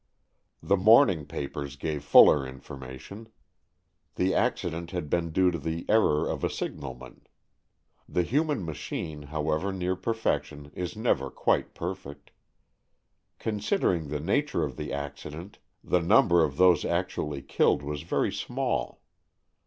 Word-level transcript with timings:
The 0.63 0.77
morning 0.77 1.27
papers 1.27 1.75
gave 1.75 2.03
fuller 2.03 2.39
informa 2.39 2.99
tion. 2.99 3.29
The 4.15 4.33
accident 4.33 4.89
had 4.89 5.11
been 5.11 5.29
due 5.29 5.51
to 5.51 5.59
the 5.59 5.85
error 5.87 6.27
of 6.27 6.43
a 6.43 6.49
signalman. 6.49 7.27
The 8.09 8.23
human 8.23 8.65
machine, 8.65 9.21
however 9.21 9.71
near 9.71 9.95
perfection, 9.95 10.71
is 10.73 10.97
never 10.97 11.29
quite 11.29 11.75
per 11.75 11.93
fect. 11.93 12.31
Considering 13.37 14.07
the 14.07 14.19
nature 14.19 14.63
of 14.63 14.75
the 14.75 14.91
accident, 14.91 15.59
the 15.83 16.01
number 16.01 16.43
of 16.43 16.57
those 16.57 16.83
actually 16.83 17.43
killed 17.43 17.83
was 17.83 18.01
very 18.01 18.31
small. 18.31 19.01